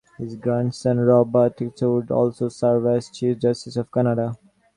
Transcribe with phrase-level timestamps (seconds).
[0.17, 4.35] His grandson Robert Taschereau would also serve as Chief Justice of Canada.